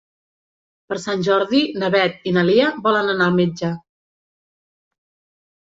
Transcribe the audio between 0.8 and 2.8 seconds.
Per Sant Jordi na Beth i na Lia